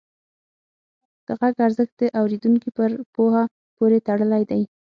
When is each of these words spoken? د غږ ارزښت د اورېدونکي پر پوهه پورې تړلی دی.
د 1.25 1.27
غږ 1.39 1.55
ارزښت 1.67 1.93
د 2.01 2.03
اورېدونکي 2.19 2.69
پر 2.77 2.91
پوهه 3.15 3.43
پورې 3.77 3.97
تړلی 4.07 4.43
دی. 4.51 4.61